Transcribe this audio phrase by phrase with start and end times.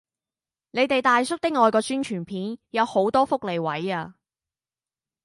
[0.71, 4.15] 你哋大叔的愛個宣傳片有好多福利位啊